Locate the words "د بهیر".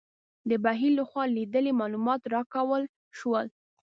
0.49-0.91